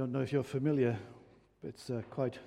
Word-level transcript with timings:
I 0.00 0.02
don't 0.02 0.12
know 0.12 0.20
if 0.20 0.32
you're 0.32 0.42
familiar. 0.42 0.98
But 1.60 1.68
it's 1.68 1.90
uh, 1.90 2.00
quite, 2.08 2.38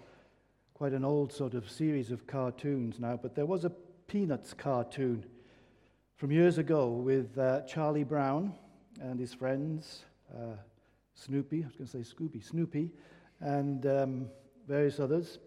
quite 0.73 0.91
an 0.91 1.05
old 1.05 1.31
sort 1.31 1.53
of 1.53 1.69
series 1.69 2.09
of 2.09 2.25
cartoons 2.25 2.99
now, 2.99 3.15
but 3.21 3.35
there 3.35 3.45
was 3.45 3.63
a 3.63 3.69
Peanuts 4.07 4.55
cartoon 4.55 5.23
from 6.15 6.31
years 6.31 6.57
ago 6.57 6.87
with 6.87 7.37
uh, 7.37 7.61
Charlie 7.67 8.05
Brown 8.05 8.55
and 8.99 9.19
his 9.19 9.35
friends, 9.35 10.03
uh, 10.33 10.55
Snoopy, 11.13 11.61
I 11.61 11.67
was 11.67 11.75
going 11.75 11.87
to 11.87 11.91
say 11.91 12.15
Scooby, 12.15 12.43
Snoopy, 12.43 12.89
and 13.39 13.85
um, 13.85 14.25
various 14.67 14.99
others. 14.99 15.37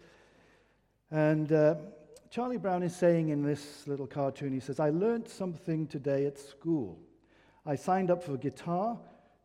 And 1.10 1.50
uh, 1.50 1.74
Charlie 2.30 2.58
Brown 2.58 2.84
is 2.84 2.94
saying 2.94 3.30
in 3.30 3.42
this 3.42 3.84
little 3.88 4.06
cartoon, 4.06 4.52
he 4.52 4.60
says, 4.60 4.78
I 4.78 4.90
learned 4.90 5.28
something 5.28 5.88
today 5.88 6.26
at 6.26 6.38
school. 6.38 7.00
I 7.66 7.74
signed 7.74 8.12
up 8.12 8.22
for 8.22 8.36
guitar 8.36 8.96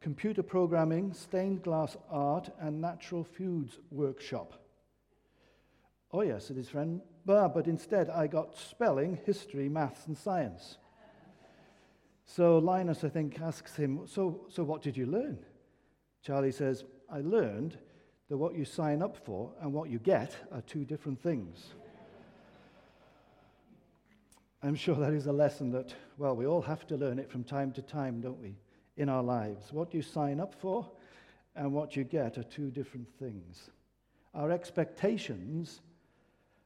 computer 0.02 0.44
programming, 0.44 1.14
stained 1.14 1.62
glass 1.62 1.96
art, 2.10 2.50
and 2.60 2.82
natural 2.82 3.24
foods 3.24 3.78
workshop. 3.92 4.54
Oh, 6.12 6.22
yes, 6.22 6.48
said 6.48 6.58
his 6.58 6.68
friend, 6.68 7.02
but 7.26 7.68
instead 7.68 8.10
I 8.10 8.28
got 8.28 8.58
spelling, 8.58 9.20
history, 9.26 9.70
maths, 9.70 10.08
and 10.08 10.18
science. 10.18 10.78
So 12.26 12.58
Linus, 12.58 13.04
I 13.04 13.10
think, 13.10 13.40
asks 13.40 13.76
him, 13.76 14.02
so, 14.08 14.46
so 14.50 14.64
what 14.64 14.82
did 14.82 14.98
you 14.98 15.06
learn? 15.06 15.38
Charlie 16.24 16.52
says, 16.52 16.84
I 17.10 17.20
learned 17.22 17.78
that 18.30 18.38
what 18.38 18.56
you 18.56 18.66
sign 18.66 19.02
up 19.02 19.18
for 19.18 19.52
and 19.62 19.72
what 19.74 19.90
you 19.90 20.00
get 20.00 20.36
are 20.52 20.62
two 20.62 20.86
different 20.86 21.22
things. 21.22 21.74
I'm 24.64 24.76
sure 24.76 24.96
that 24.96 25.14
is 25.14 25.28
a 25.28 25.34
lesson 25.34 25.72
that, 25.72 25.94
well, 26.18 26.36
we 26.36 26.46
all 26.46 26.62
have 26.62 26.86
to 26.88 26.96
learn 26.96 27.20
it 27.20 27.32
from 27.32 27.44
time 27.44 27.72
to 27.74 27.82
time, 27.82 28.22
don't 28.22 28.42
we? 28.42 28.56
In 29.02 29.10
our 29.10 29.24
lives. 29.24 29.74
What 29.74 29.94
you 29.94 30.04
sign 30.04 30.40
up 30.40 30.54
for 30.54 30.88
and 31.56 31.74
what 31.74 31.96
you 31.96 32.04
get 32.04 32.38
are 32.38 32.44
two 32.44 32.70
different 32.70 33.08
things. 33.18 33.72
Our 34.36 34.52
expectations 34.52 35.82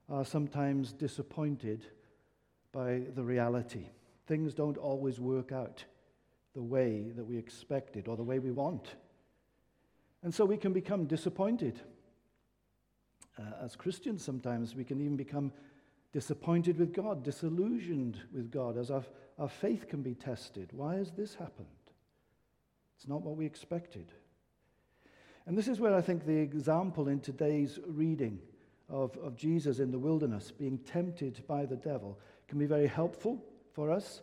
are 0.10 0.26
sometimes 0.26 0.92
disappointed 0.92 1.86
by 2.74 3.04
the 3.16 3.24
reality. 3.24 3.88
Things 4.28 4.54
don't 4.54 4.78
always 4.78 5.20
work 5.20 5.54
out 5.54 5.84
the 6.54 6.62
way 6.62 7.12
that 7.16 7.24
we 7.24 7.38
expected 7.38 8.08
or 8.10 8.18
the 8.18 8.24
way 8.24 8.40
we 8.40 8.52
want. 8.52 8.96
And 10.22 10.34
so 10.34 10.44
we 10.44 10.58
can 10.58 10.74
become 10.74 11.06
disappointed. 11.06 11.80
Uh, 13.40 13.64
as 13.64 13.76
Christians, 13.76 14.24
sometimes 14.24 14.76
we 14.76 14.84
can 14.84 15.00
even 15.00 15.16
become 15.16 15.54
disappointed 16.12 16.78
with 16.78 16.94
God, 16.94 17.24
disillusioned 17.24 18.20
with 18.34 18.52
God, 18.52 18.78
as 18.78 18.92
our, 18.92 19.04
our 19.40 19.50
faith 19.50 19.88
can 19.88 20.02
be 20.02 20.16
tested. 20.16 20.70
Why 20.74 20.96
has 20.96 21.12
this 21.12 21.36
happened? 21.36 21.68
It's 22.96 23.08
not 23.08 23.22
what 23.22 23.36
we 23.36 23.46
expected. 23.46 24.12
And 25.46 25.58
this 25.58 25.68
is 25.68 25.80
where 25.80 25.94
I 25.94 26.02
think 26.02 26.26
the 26.26 26.38
example 26.38 27.08
in 27.08 27.20
today's 27.20 27.80
reading 27.86 28.40
of, 28.90 29.16
of 29.18 29.36
Jesus 29.36 29.80
in 29.80 29.92
the 29.92 30.00
wilderness 30.00 30.52
being 30.52 30.80
tempted 30.80 31.44
by 31.48 31.66
the 31.66 31.76
devil 31.76 32.18
can 32.48 32.58
be 32.58 32.66
very 32.66 32.88
helpful 32.88 33.44
for 33.74 33.92
us 33.92 34.22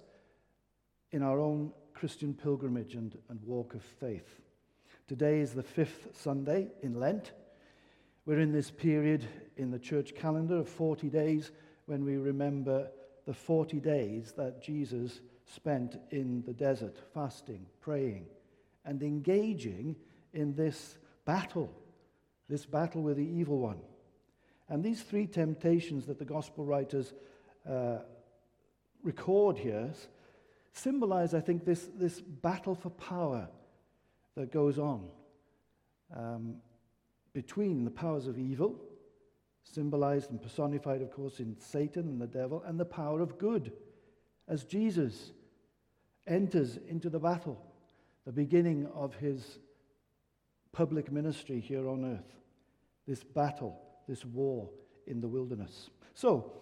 in 1.13 1.23
our 1.23 1.39
own 1.39 1.73
Christian 1.95 2.35
pilgrimage 2.35 2.95
and, 2.95 3.17
and 3.29 3.41
walk 3.45 3.75
of 3.75 3.83
faith. 3.83 4.41
Today 5.07 5.41
is 5.41 5.53
the 5.53 5.63
fifth 5.63 6.09
Sunday 6.17 6.69
in 6.83 6.99
Lent. 6.99 7.33
We're 8.25 8.41
in 8.41 8.53
this 8.53 8.71
period 8.71 9.27
in 9.57 9.71
the 9.71 9.79
church 9.79 10.15
calendar 10.15 10.57
of 10.57 10.69
40 10.69 11.09
days 11.09 11.51
when 11.87 12.05
we 12.05 12.17
remember 12.17 12.89
the 13.27 13.35
40 13.35 13.79
days 13.81 14.33
that 14.37 14.63
Jesus 14.63 15.21
spent 15.47 15.99
in 16.11 16.43
the 16.47 16.53
desert, 16.53 16.97
fasting, 17.13 17.67
praying 17.81 18.27
and 18.85 19.03
engaging 19.03 19.97
in 20.33 20.55
this 20.55 20.99
battle, 21.25 21.71
this 22.49 22.67
battle 22.67 23.03
with 23.03 23.17
the 23.17 23.27
evil 23.27 23.59
one. 23.59 23.81
And 24.69 24.83
these 24.83 25.03
three 25.03 25.27
temptations 25.27 26.07
that 26.07 26.19
the 26.19 26.25
gospel 26.25 26.65
writers 26.65 27.13
uh, 27.69 27.99
record 29.03 29.59
here 29.59 29.93
symbolize, 30.73 31.35
I 31.35 31.41
think, 31.41 31.65
this, 31.65 31.89
this 31.95 32.21
battle 32.21 32.75
for 32.75 32.91
power 32.91 33.49
that 34.37 34.51
goes 34.51 34.79
on 34.79 35.09
um, 36.17 36.57
between 37.35 37.85
the 37.85 37.91
powers 37.91 38.27
of 38.27 38.39
evil, 38.39 38.77
symbolized 39.65 40.31
and 40.31 40.41
personified, 40.41 41.03
of 41.03 41.11
course, 41.11 41.41
in 41.41 41.57
Satan 41.61 42.09
and 42.09 42.21
the 42.21 42.27
devil, 42.27 42.63
and 42.67 42.81
the 42.81 42.85
power 42.85 43.21
of 43.21 43.39
good, 43.39 43.73
as 44.49 44.65
Jesus 44.65 45.33
enters 46.27 46.79
into 46.89 47.11
the 47.11 47.19
battle 47.19 47.61
the 48.25 48.33
beginning 48.33 48.87
of 48.95 49.15
his 49.15 49.59
public 50.73 51.11
ministry 51.11 51.61
here 51.61 51.89
on 51.89 52.05
earth. 52.05 52.37
This 53.07 53.23
battle, 53.25 53.79
this 54.09 54.25
war 54.25 54.71
in 55.07 55.21
the 55.21 55.29
wilderness. 55.29 55.91
So, 56.15 56.53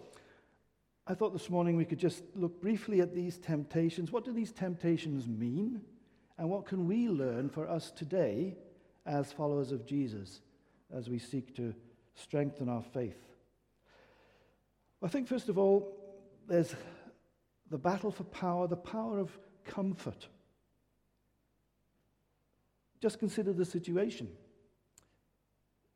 I 1.07 1.13
thought 1.13 1.33
this 1.33 1.49
morning 1.49 1.75
we 1.75 1.85
could 1.85 1.99
just 1.99 2.23
look 2.35 2.61
briefly 2.61 3.01
at 3.01 3.13
these 3.13 3.37
temptations. 3.37 4.11
What 4.11 4.23
do 4.23 4.31
these 4.31 4.51
temptations 4.51 5.27
mean? 5.27 5.81
And 6.37 6.49
what 6.49 6.65
can 6.65 6.87
we 6.87 7.09
learn 7.09 7.49
for 7.49 7.67
us 7.67 7.91
today 7.91 8.57
as 9.05 9.31
followers 9.31 9.71
of 9.71 9.85
Jesus 9.85 10.41
as 10.95 11.09
we 11.09 11.19
seek 11.19 11.55
to 11.55 11.73
strengthen 12.15 12.69
our 12.69 12.81
faith? 12.81 13.17
I 15.03 15.07
think, 15.07 15.27
first 15.27 15.49
of 15.49 15.57
all, 15.57 15.97
there's 16.47 16.75
the 17.69 17.77
battle 17.77 18.11
for 18.11 18.23
power, 18.25 18.67
the 18.67 18.75
power 18.75 19.19
of 19.19 19.37
comfort. 19.65 20.27
Just 23.01 23.17
consider 23.17 23.51
the 23.51 23.65
situation. 23.65 24.29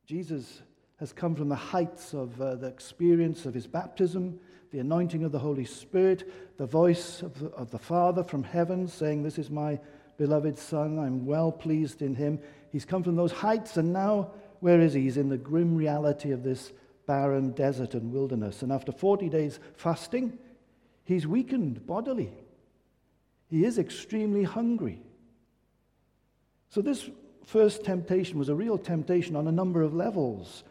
Jesus 0.06 0.62
has 0.98 1.12
come 1.12 1.36
from 1.36 1.48
the 1.48 1.54
heights 1.54 2.14
of 2.14 2.40
uh, 2.40 2.56
the 2.56 2.66
experience 2.66 3.46
of 3.46 3.54
his 3.54 3.66
baptism, 3.66 4.40
the 4.72 4.80
anointing 4.80 5.22
of 5.22 5.30
the 5.30 5.38
Holy 5.38 5.64
Spirit, 5.64 6.56
the 6.58 6.66
voice 6.66 7.22
of 7.22 7.38
the, 7.38 7.46
of 7.50 7.70
the 7.70 7.78
Father 7.78 8.24
from 8.24 8.42
heaven 8.42 8.88
saying, 8.88 9.22
This 9.22 9.38
is 9.38 9.50
my 9.50 9.78
beloved 10.18 10.58
Son, 10.58 10.98
I'm 10.98 11.26
well 11.26 11.52
pleased 11.52 12.02
in 12.02 12.14
him. 12.14 12.40
He's 12.72 12.84
come 12.84 13.02
from 13.02 13.16
those 13.16 13.32
heights, 13.32 13.76
and 13.76 13.92
now 13.92 14.32
where 14.60 14.80
is 14.80 14.94
he? 14.94 15.02
He's 15.02 15.16
in 15.16 15.28
the 15.28 15.36
grim 15.36 15.76
reality 15.76 16.32
of 16.32 16.42
this 16.42 16.72
barren 17.06 17.52
desert 17.52 17.94
and 17.94 18.12
wilderness. 18.12 18.62
And 18.62 18.72
after 18.72 18.90
40 18.90 19.28
days 19.28 19.60
fasting, 19.74 20.38
he's 21.04 21.26
weakened 21.26 21.86
bodily. 21.86 22.32
He 23.48 23.64
is 23.64 23.78
extremely 23.78 24.42
hungry. 24.42 25.05
So, 26.76 26.82
this 26.82 27.08
first 27.46 27.84
temptation 27.84 28.38
was 28.38 28.50
a 28.50 28.54
real 28.54 28.76
temptation 28.76 29.34
on 29.34 29.48
a 29.48 29.50
number 29.50 29.80
of 29.80 29.94
levels 29.94 30.62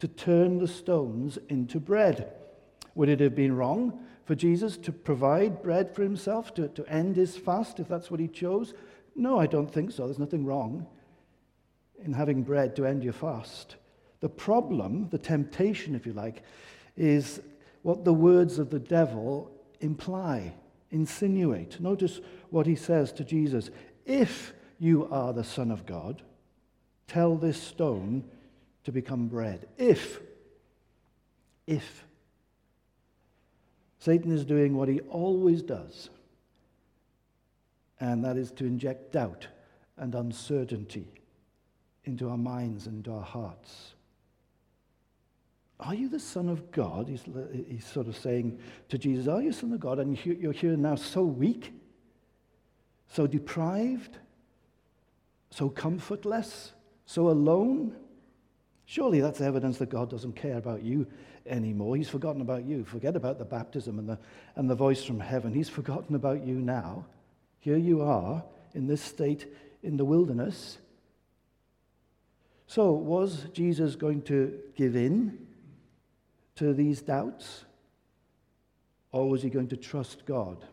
to 0.00 0.08
turn 0.08 0.58
the 0.58 0.66
stones 0.66 1.38
into 1.48 1.78
bread. 1.78 2.32
Would 2.96 3.08
it 3.08 3.20
have 3.20 3.36
been 3.36 3.54
wrong 3.54 4.04
for 4.24 4.34
Jesus 4.34 4.76
to 4.78 4.90
provide 4.90 5.62
bread 5.62 5.94
for 5.94 6.02
himself, 6.02 6.52
to, 6.54 6.66
to 6.66 6.84
end 6.86 7.14
his 7.14 7.36
fast, 7.36 7.78
if 7.78 7.86
that's 7.86 8.10
what 8.10 8.18
he 8.18 8.26
chose? 8.26 8.74
No, 9.14 9.38
I 9.38 9.46
don't 9.46 9.72
think 9.72 9.92
so. 9.92 10.06
There's 10.06 10.18
nothing 10.18 10.44
wrong 10.44 10.84
in 12.04 12.12
having 12.12 12.42
bread 12.42 12.74
to 12.74 12.84
end 12.84 13.04
your 13.04 13.12
fast. 13.12 13.76
The 14.18 14.28
problem, 14.28 15.10
the 15.10 15.18
temptation, 15.18 15.94
if 15.94 16.06
you 16.06 16.12
like, 16.12 16.42
is 16.96 17.40
what 17.82 18.04
the 18.04 18.12
words 18.12 18.58
of 18.58 18.70
the 18.70 18.80
devil 18.80 19.48
imply, 19.78 20.54
insinuate. 20.90 21.80
Notice 21.80 22.20
what 22.50 22.66
he 22.66 22.74
says 22.74 23.12
to 23.12 23.22
Jesus 23.22 23.70
If 24.04 24.54
you 24.82 25.06
are 25.12 25.32
the 25.32 25.44
Son 25.44 25.70
of 25.70 25.86
God, 25.86 26.22
tell 27.06 27.36
this 27.36 27.62
stone 27.62 28.24
to 28.82 28.90
become 28.90 29.28
bread. 29.28 29.68
If, 29.78 30.18
if 31.68 32.04
Satan 34.00 34.32
is 34.32 34.44
doing 34.44 34.76
what 34.76 34.88
he 34.88 34.98
always 35.02 35.62
does, 35.62 36.10
and 38.00 38.24
that 38.24 38.36
is 38.36 38.50
to 38.50 38.64
inject 38.64 39.12
doubt 39.12 39.46
and 39.96 40.16
uncertainty 40.16 41.06
into 42.04 42.28
our 42.28 42.36
minds 42.36 42.88
and 42.88 43.06
our 43.06 43.22
hearts. 43.22 43.94
Are 45.78 45.94
you 45.94 46.08
the 46.08 46.18
Son 46.18 46.48
of 46.48 46.72
God? 46.72 47.06
He's, 47.06 47.22
he's 47.68 47.86
sort 47.86 48.08
of 48.08 48.16
saying 48.16 48.58
to 48.88 48.98
Jesus, 48.98 49.28
Are 49.28 49.40
you 49.40 49.52
Son 49.52 49.72
of 49.72 49.78
God? 49.78 50.00
And 50.00 50.18
you're 50.26 50.50
here 50.50 50.76
now 50.76 50.96
so 50.96 51.22
weak, 51.22 51.72
so 53.06 53.28
deprived, 53.28 54.18
so 55.52 55.68
comfortless, 55.68 56.72
so 57.06 57.28
alone? 57.28 57.94
Surely 58.86 59.20
that's 59.20 59.40
evidence 59.40 59.78
that 59.78 59.90
God 59.90 60.10
doesn't 60.10 60.34
care 60.34 60.56
about 60.56 60.82
you 60.82 61.06
anymore. 61.46 61.96
He's 61.96 62.08
forgotten 62.08 62.40
about 62.40 62.64
you. 62.64 62.84
Forget 62.84 63.16
about 63.16 63.38
the 63.38 63.44
baptism 63.44 63.98
and 63.98 64.08
the, 64.08 64.18
and 64.56 64.68
the 64.68 64.74
voice 64.74 65.04
from 65.04 65.20
heaven. 65.20 65.52
He's 65.52 65.68
forgotten 65.68 66.14
about 66.14 66.44
you 66.46 66.54
now. 66.54 67.04
Here 67.60 67.76
you 67.76 68.02
are 68.02 68.42
in 68.74 68.86
this 68.86 69.02
state 69.02 69.46
in 69.82 69.96
the 69.96 70.04
wilderness. 70.04 70.78
So, 72.66 72.92
was 72.92 73.44
Jesus 73.52 73.96
going 73.96 74.22
to 74.22 74.58
give 74.76 74.96
in 74.96 75.46
to 76.56 76.72
these 76.72 77.02
doubts? 77.02 77.64
Or 79.10 79.28
was 79.28 79.42
he 79.42 79.50
going 79.50 79.68
to 79.68 79.76
trust 79.76 80.24
God, 80.24 80.64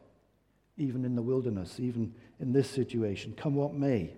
even 0.78 1.04
in 1.04 1.16
the 1.16 1.22
wilderness, 1.22 1.78
even 1.80 2.14
in 2.40 2.54
this 2.54 2.70
situation, 2.70 3.34
come 3.36 3.56
what 3.56 3.74
may? 3.74 4.14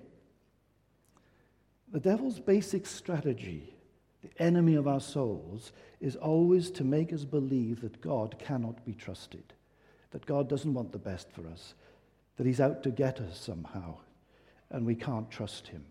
The 1.92 2.00
devil's 2.00 2.40
basic 2.40 2.86
strategy, 2.86 3.76
the 4.22 4.42
enemy 4.42 4.76
of 4.76 4.88
our 4.88 5.02
souls, 5.02 5.74
is 6.00 6.16
always 6.16 6.72
to 6.72 6.86
make 6.86 7.12
us 7.12 7.26
believe 7.26 7.82
that 7.82 8.00
God 8.00 8.38
cannot 8.40 8.86
be 8.86 8.94
trusted, 8.94 9.54
that 10.12 10.26
God 10.26 10.48
doesn't 10.48 10.74
want 10.74 10.94
the 10.94 10.98
best 10.98 11.30
for 11.32 11.46
us, 11.48 11.74
that 12.38 12.46
he's 12.46 12.62
out 12.62 12.82
to 12.84 12.92
get 12.92 13.20
us 13.20 13.38
somehow, 13.38 13.98
and 14.70 14.86
we 14.86 14.96
can't 14.96 15.30
trust 15.30 15.68
him. 15.68 15.84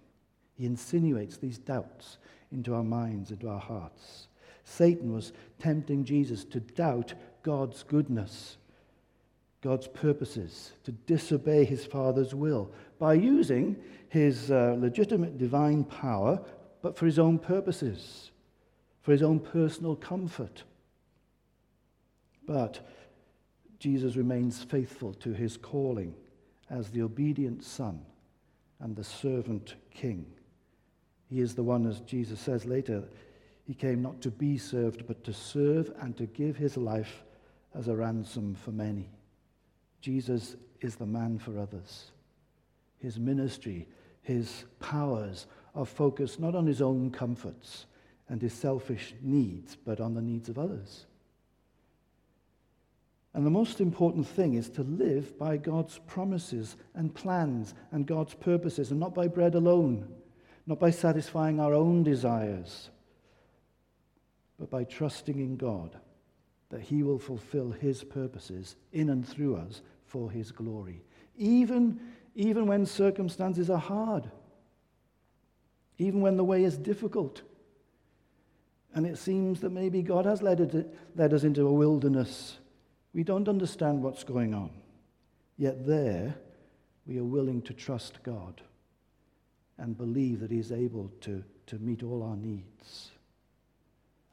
He 0.55 0.65
insinuates 0.65 1.37
these 1.37 1.59
doubts 1.59 2.17
into 2.51 2.75
our 2.75 2.83
minds, 2.83 3.31
into 3.31 3.49
our 3.49 3.61
hearts. 3.61 4.29
Satan 4.65 5.13
was 5.13 5.33
tempting 5.59 6.05
Jesus 6.05 6.45
to 6.47 6.61
doubt 6.61 7.13
God's 7.43 7.83
goodness, 7.83 8.57
God's 9.63 9.89
purposes, 9.89 10.73
to 10.85 10.93
disobey 10.93 11.65
his 11.65 11.85
Father's 11.85 12.35
will 12.35 12.73
by 12.99 13.15
using 13.15 13.77
his 14.09 14.51
uh, 14.51 14.77
legitimate 14.79 15.39
divine 15.39 15.85
power, 15.85 16.41
but 16.83 16.97
for 16.97 17.07
his 17.07 17.19
own 17.19 17.39
purposes, 17.39 18.31
for 19.03 19.13
his 19.13 19.23
own 19.23 19.39
personal 19.39 19.95
comfort. 19.95 20.63
But 22.47 22.81
Jesus 23.79 24.17
remains 24.17 24.63
faithful 24.63 25.15
to 25.15 25.33
his 25.33 25.57
calling 25.57 26.15
as 26.71 26.91
the 26.91 27.03
obedient 27.03 27.63
Son 27.63 28.01
and 28.81 28.97
the 28.97 29.05
servant 29.05 29.75
King. 29.91 30.27
He 31.29 31.41
is 31.41 31.55
the 31.55 31.63
one, 31.63 31.87
as 31.87 32.01
Jesus 32.01 32.41
says 32.41 32.65
later, 32.65 33.05
he 33.67 33.75
came 33.75 34.03
not 34.03 34.21
to 34.23 34.31
be 34.31 34.59
served, 34.59 35.07
but 35.07 35.23
to 35.25 35.33
serve 35.33 35.93
and 36.01 36.17
to 36.17 36.27
give 36.27 36.57
his 36.57 36.77
life 36.77 37.23
as 37.75 37.89
a 37.89 37.95
ransom 37.95 38.55
for 38.55 38.73
many. 38.73 39.09
Jesus 40.01 40.57
is 40.81 40.97
the 40.97 41.07
man 41.07 41.39
for 41.39 41.59
others. 41.59 42.11
His 42.99 43.19
ministry, 43.19 43.89
his 44.23 44.65
powers 44.79 45.47
are 45.75 45.87
focused 45.87 46.41
not 46.41 46.55
on 46.55 46.67
his 46.67 46.83
own 46.83 47.11
comforts 47.11 47.87
and 48.29 48.41
his 48.41 48.53
selfish 48.53 49.15
needs, 49.23 49.77
but 49.77 50.01
on 50.01 50.15
the 50.15 50.23
needs 50.23 50.49
of 50.49 50.59
others. 50.59 51.07
And 53.35 53.47
the 53.47 53.51
most 53.51 53.81
important 53.81 54.27
thing 54.27 54.55
is 54.55 54.69
to 54.71 54.83
live 54.83 55.39
by 55.39 55.57
God's 55.57 55.99
promises 56.07 56.77
and 56.95 57.15
plans 57.15 57.75
and 57.93 58.07
God's 58.07 58.35
purposes, 58.35 58.91
and 58.91 58.99
not 58.99 59.15
by 59.15 59.29
bread 59.29 59.55
alone, 59.55 60.09
not 60.67 60.81
by 60.81 60.91
satisfying 60.91 61.61
our 61.61 61.73
own 61.73 62.03
desires, 62.03 62.91
but 64.59 64.71
by 64.71 64.85
trusting 64.85 65.39
in 65.39 65.57
God 65.57 65.97
that 66.71 66.81
He 66.81 67.03
will 67.03 67.19
fulfill 67.19 67.71
His 67.71 68.03
purposes 68.03 68.77
in 68.93 69.11
and 69.11 69.27
through 69.27 69.57
us 69.57 69.83
for 70.07 70.31
His 70.31 70.51
glory, 70.51 71.03
even, 71.37 72.01
even 72.35 72.67
when 72.67 72.87
circumstances 72.87 73.71
are 73.71 73.79
hard, 73.79 74.31
even 75.99 76.21
when 76.21 76.37
the 76.37 76.45
way 76.45 76.65
is 76.65 76.77
difficult. 76.77 77.43
And 78.95 79.07
it 79.07 79.19
seems 79.19 79.61
that 79.61 79.71
maybe 79.71 80.03
God 80.03 80.27
has 80.27 80.43
led, 80.43 80.61
it, 80.61 80.99
led 81.15 81.33
us 81.33 81.45
into 81.45 81.67
a 81.67 81.73
wilderness 81.73 82.59
we 83.13 83.25
don't 83.25 83.49
understand 83.49 84.03
what's 84.03 84.25
going 84.25 84.55
on. 84.55 84.71
Yet 85.57 85.87
there, 85.87 86.35
we 87.07 87.19
are 87.19 87.25
willing 87.25 87.63
to 87.63 87.75
trust 87.75 88.23
God 88.23 88.61
and 89.79 89.97
believe 89.97 90.41
that 90.41 90.51
He 90.51 90.59
is 90.59 90.73
able 90.73 91.11
to, 91.23 91.43
to 91.67 91.79
meet 91.79 92.03
all 92.03 92.23
our 92.23 92.37
needs. 92.37 93.11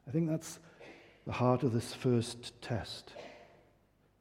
I 0.06 0.10
think 0.10 0.28
that's 0.28 0.58
the 1.28 1.34
heart 1.34 1.62
of 1.62 1.74
this 1.74 1.92
first 1.92 2.58
test 2.62 3.12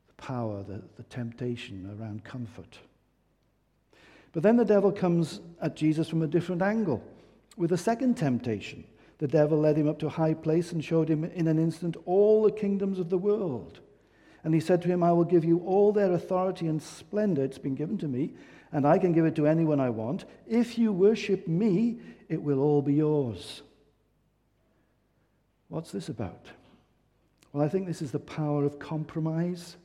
the 0.10 0.14
power, 0.22 0.62
the, 0.62 0.82
the 0.98 1.04
temptation 1.04 1.98
around 1.98 2.22
comfort. 2.26 2.80
But 4.34 4.44
then 4.44 4.58
the 4.58 4.66
devil 4.66 4.92
comes 4.92 5.40
at 5.62 5.78
Jesus 5.78 6.10
from 6.10 6.22
a 6.22 6.28
different 6.28 6.62
angle 6.62 7.02
with 7.56 7.72
a 7.72 7.78
second 7.78 8.18
temptation. 8.18 8.84
The 9.20 9.28
devil 9.28 9.58
led 9.58 9.78
him 9.78 9.88
up 9.88 10.00
to 10.00 10.08
a 10.08 10.10
high 10.10 10.34
place 10.34 10.74
and 10.74 10.84
showed 10.84 11.10
him 11.10 11.24
in 11.24 11.48
an 11.48 11.58
instant 11.58 11.96
all 12.06 12.44
the 12.44 12.52
kingdoms 12.52 13.00
of 13.00 13.10
the 13.10 13.18
world. 13.18 13.80
And 14.44 14.54
he 14.54 14.60
said 14.60 14.82
to 14.82 14.90
him, 14.90 15.02
I 15.02 15.14
will 15.14 15.24
give 15.24 15.46
you 15.46 15.60
all 15.60 15.94
their 15.94 16.12
authority 16.12 16.68
and 16.68 16.84
splendor. 16.84 17.46
It's 17.46 17.58
been 17.58 17.76
given 17.76 17.98
to 18.00 18.08
me, 18.10 18.34
and 18.74 18.86
I 18.86 18.98
can 18.98 19.14
give 19.14 19.26
it 19.26 19.36
to 19.38 19.48
anyone 19.48 19.80
I 19.80 19.92
want. 19.92 20.26
If 20.46 20.78
you 20.78 20.92
worship 20.92 21.48
me, 21.48 22.00
it 22.28 22.44
will 22.44 22.60
all 22.60 22.82
be 22.82 22.96
yours. 22.96 23.62
What's 25.70 25.94
this 25.94 26.10
about? 26.10 26.48
Well, 27.58 27.66
I 27.66 27.70
think 27.70 27.88
this 27.88 28.04
is 28.04 28.12
the 28.12 28.20
power 28.20 28.66
of 28.66 28.78
compromise, 28.78 29.78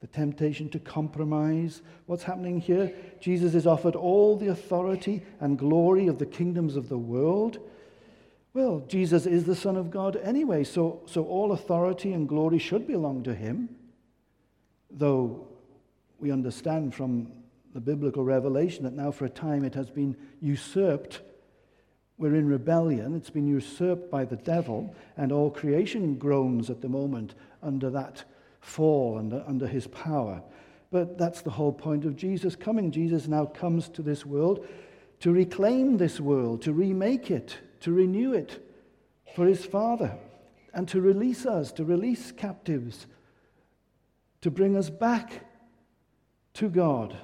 the 0.00 0.06
temptation 0.06 0.70
to 0.70 0.78
compromise. 0.78 1.82
What's 2.06 2.22
happening 2.22 2.62
here? 2.62 2.94
Jesus 3.20 3.54
is 3.54 3.66
offered 3.66 3.94
all 3.94 4.38
the 4.38 4.46
authority 4.46 5.22
and 5.38 5.58
glory 5.58 6.06
of 6.06 6.18
the 6.18 6.24
kingdoms 6.24 6.74
of 6.76 6.88
the 6.88 6.96
world. 6.96 7.58
Well, 8.54 8.82
Jesus 8.88 9.26
is 9.26 9.44
the 9.44 9.54
Son 9.54 9.76
of 9.76 9.90
God 9.90 10.16
anyway, 10.16 10.64
so, 10.64 11.02
so 11.04 11.26
all 11.26 11.52
authority 11.52 12.14
and 12.14 12.26
glory 12.26 12.58
should 12.58 12.86
belong 12.86 13.22
to 13.24 13.34
him. 13.34 13.68
Though 14.90 15.46
we 16.18 16.30
understand 16.30 16.94
from 16.94 17.32
the 17.74 17.80
biblical 17.82 18.24
revelation 18.24 18.84
that 18.84 18.94
now 18.94 19.10
for 19.10 19.26
a 19.26 19.28
time 19.28 19.62
it 19.62 19.74
has 19.74 19.90
been 19.90 20.16
usurped. 20.40 21.20
We're 22.18 22.34
in 22.34 22.48
rebellion, 22.48 23.14
it's 23.14 23.28
been 23.28 23.46
usurped 23.46 24.10
by 24.10 24.24
the 24.24 24.36
devil, 24.36 24.94
and 25.18 25.30
all 25.30 25.50
creation 25.50 26.16
groans 26.16 26.70
at 26.70 26.80
the 26.80 26.88
moment 26.88 27.34
under 27.62 27.90
that 27.90 28.24
fall, 28.60 29.18
under, 29.18 29.44
under 29.46 29.66
his 29.66 29.86
power. 29.86 30.42
But 30.90 31.18
that's 31.18 31.42
the 31.42 31.50
whole 31.50 31.72
point 31.72 32.06
of 32.06 32.16
Jesus 32.16 32.56
coming. 32.56 32.90
Jesus 32.90 33.28
now 33.28 33.44
comes 33.44 33.88
to 33.90 34.02
this 34.02 34.24
world 34.24 34.66
to 35.20 35.32
reclaim 35.32 35.96
this 35.96 36.20
world, 36.20 36.62
to 36.62 36.72
remake 36.72 37.30
it, 37.30 37.56
to 37.80 37.92
renew 37.92 38.32
it 38.32 38.62
for 39.34 39.46
his 39.46 39.64
Father, 39.64 40.16
and 40.72 40.88
to 40.88 41.00
release 41.00 41.46
us, 41.46 41.72
to 41.72 41.84
release 41.84 42.32
captives, 42.32 43.06
to 44.40 44.50
bring 44.50 44.76
us 44.76 44.90
back 44.90 45.44
to 46.54 46.68
God, 46.68 47.16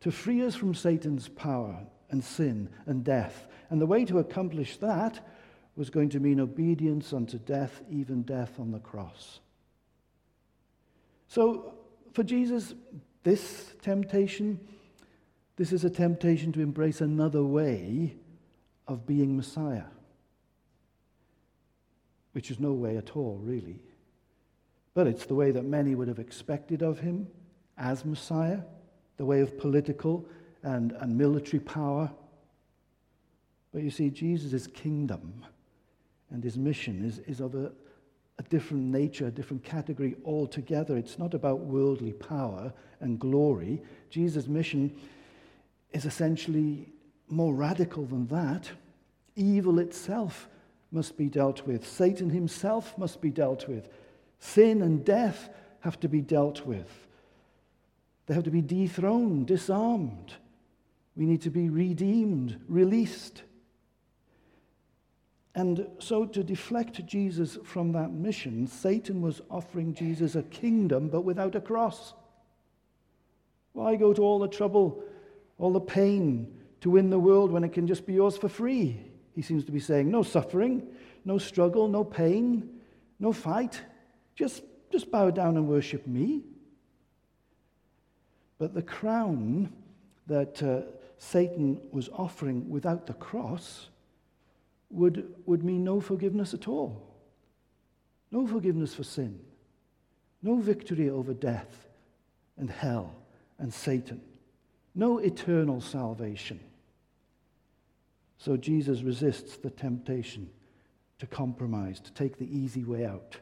to 0.00 0.10
free 0.10 0.44
us 0.44 0.54
from 0.54 0.74
Satan's 0.74 1.28
power 1.28 1.78
and 2.10 2.22
sin 2.22 2.68
and 2.86 3.04
death. 3.04 3.46
And 3.70 3.80
the 3.80 3.86
way 3.86 4.04
to 4.06 4.18
accomplish 4.18 4.76
that 4.78 5.20
was 5.76 5.90
going 5.90 6.08
to 6.10 6.20
mean 6.20 6.40
obedience 6.40 7.12
unto 7.12 7.38
death, 7.38 7.82
even 7.90 8.22
death 8.22 8.58
on 8.58 8.72
the 8.72 8.80
cross. 8.80 9.40
So, 11.28 11.74
for 12.12 12.22
Jesus, 12.24 12.74
this 13.22 13.74
temptation, 13.82 14.58
this 15.56 15.72
is 15.72 15.84
a 15.84 15.90
temptation 15.90 16.50
to 16.52 16.60
embrace 16.60 17.00
another 17.00 17.44
way 17.44 18.16
of 18.88 19.06
being 19.06 19.36
Messiah, 19.36 19.84
which 22.32 22.50
is 22.50 22.58
no 22.58 22.72
way 22.72 22.96
at 22.96 23.14
all, 23.14 23.38
really. 23.42 23.80
But 24.94 25.06
it's 25.06 25.26
the 25.26 25.34
way 25.34 25.50
that 25.52 25.64
many 25.64 25.94
would 25.94 26.08
have 26.08 26.18
expected 26.18 26.82
of 26.82 26.98
him 26.98 27.28
as 27.76 28.04
Messiah, 28.04 28.60
the 29.16 29.26
way 29.26 29.40
of 29.40 29.58
political 29.58 30.26
and, 30.62 30.92
and 30.92 31.16
military 31.16 31.60
power. 31.60 32.10
But 33.72 33.82
you 33.82 33.90
see, 33.90 34.10
Jesus' 34.10 34.66
kingdom 34.66 35.44
and 36.30 36.42
his 36.42 36.56
mission 36.56 37.04
is, 37.04 37.18
is 37.20 37.40
of 37.40 37.54
a, 37.54 37.72
a 38.38 38.42
different 38.44 38.84
nature, 38.84 39.26
a 39.26 39.30
different 39.30 39.64
category 39.64 40.16
altogether. 40.24 40.96
It's 40.96 41.18
not 41.18 41.34
about 41.34 41.60
worldly 41.60 42.12
power 42.12 42.72
and 43.00 43.18
glory. 43.18 43.80
Jesus' 44.10 44.46
mission 44.46 44.94
is 45.92 46.04
essentially 46.04 46.88
more 47.28 47.54
radical 47.54 48.04
than 48.04 48.26
that. 48.28 48.70
Evil 49.36 49.78
itself 49.78 50.48
must 50.90 51.16
be 51.16 51.26
dealt 51.26 51.66
with, 51.66 51.86
Satan 51.86 52.30
himself 52.30 52.96
must 52.96 53.20
be 53.20 53.30
dealt 53.30 53.68
with, 53.68 53.88
sin 54.38 54.80
and 54.82 55.04
death 55.04 55.50
have 55.80 56.00
to 56.00 56.08
be 56.08 56.20
dealt 56.20 56.64
with. 56.64 57.06
They 58.26 58.34
have 58.34 58.44
to 58.44 58.50
be 58.50 58.62
dethroned, 58.62 59.46
disarmed. 59.46 60.34
We 61.18 61.26
need 61.26 61.42
to 61.42 61.50
be 61.50 61.68
redeemed, 61.68 62.60
released. 62.68 63.42
And 65.56 65.88
so, 65.98 66.24
to 66.24 66.44
deflect 66.44 67.04
Jesus 67.06 67.58
from 67.64 67.90
that 67.92 68.12
mission, 68.12 68.68
Satan 68.68 69.20
was 69.20 69.42
offering 69.50 69.94
Jesus 69.94 70.36
a 70.36 70.44
kingdom 70.44 71.08
but 71.08 71.22
without 71.22 71.56
a 71.56 71.60
cross. 71.60 72.14
Why 73.72 73.96
go 73.96 74.14
to 74.14 74.22
all 74.22 74.38
the 74.38 74.46
trouble, 74.46 75.02
all 75.58 75.72
the 75.72 75.80
pain, 75.80 76.56
to 76.82 76.90
win 76.90 77.10
the 77.10 77.18
world 77.18 77.50
when 77.50 77.64
it 77.64 77.72
can 77.72 77.88
just 77.88 78.06
be 78.06 78.14
yours 78.14 78.36
for 78.36 78.48
free. 78.48 79.00
He 79.34 79.42
seems 79.42 79.64
to 79.64 79.72
be 79.72 79.80
saying 79.80 80.08
no 80.08 80.22
suffering, 80.22 80.86
no 81.24 81.36
struggle, 81.36 81.88
no 81.88 82.04
pain, 82.04 82.78
no 83.18 83.32
fight. 83.32 83.80
Just, 84.36 84.62
just 84.92 85.10
bow 85.10 85.30
down 85.30 85.56
and 85.56 85.66
worship 85.66 86.06
me. 86.06 86.44
But 88.58 88.72
the 88.72 88.82
crown 88.82 89.72
that 90.28 90.62
uh, 90.62 90.82
Satan 91.18 91.80
was 91.90 92.08
offering 92.10 92.68
without 92.68 93.06
the 93.06 93.14
cross 93.14 93.88
would, 94.90 95.34
would 95.46 95.64
mean 95.64 95.84
no 95.84 96.00
forgiveness 96.00 96.54
at 96.54 96.68
all. 96.68 97.02
No 98.30 98.46
forgiveness 98.46 98.94
for 98.94 99.04
sin. 99.04 99.40
No 100.42 100.56
victory 100.56 101.10
over 101.10 101.34
death 101.34 101.88
and 102.56 102.70
hell 102.70 103.14
and 103.58 103.72
Satan. 103.72 104.20
No 104.94 105.18
eternal 105.18 105.80
salvation. 105.80 106.60
So 108.38 108.56
Jesus 108.56 109.02
resists 109.02 109.56
the 109.56 109.70
temptation 109.70 110.48
to 111.18 111.26
compromise, 111.26 111.98
to 112.00 112.12
take 112.12 112.38
the 112.38 112.56
easy 112.56 112.84
way 112.84 113.04
out. 113.04 113.36